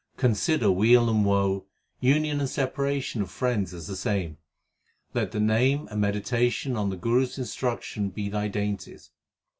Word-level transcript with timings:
Consider 0.17 0.71
weal 0.71 1.11
and 1.11 1.23
woe, 1.23 1.67
union 1.99 2.39
and 2.39 2.49
separation 2.49 3.21
of 3.21 3.29
friends 3.29 3.71
as 3.71 3.85
the 3.85 3.95
same. 3.95 4.39
Let 5.13 5.29
the 5.31 5.39
Name 5.39 5.87
and 5.91 6.01
meditation 6.01 6.75
on 6.75 6.89
the 6.89 6.97
Guru 6.97 7.25
s 7.25 7.37
instruction 7.37 8.09
be 8.09 8.27
thy 8.27 8.47
dainties. 8.47 9.11